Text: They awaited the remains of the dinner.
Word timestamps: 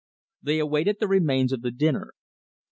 They 0.41 0.57
awaited 0.57 0.97
the 0.99 1.07
remains 1.07 1.53
of 1.53 1.61
the 1.61 1.69
dinner. 1.69 2.15